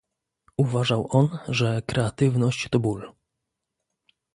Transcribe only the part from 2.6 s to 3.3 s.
to ból